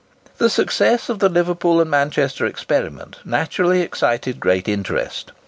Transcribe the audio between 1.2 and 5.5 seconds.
Liverpool and Manchester experiment naturally excited great interest.